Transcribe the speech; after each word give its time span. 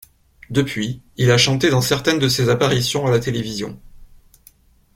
Depuis, 0.49 0.99
il 1.17 1.29
a 1.29 1.37
chanté 1.37 1.69
dans 1.69 1.79
certaines 1.79 2.17
de 2.17 2.27
ses 2.27 2.49
apparitions 2.49 3.05
à 3.05 3.11
la 3.11 3.19
télévision. 3.19 3.79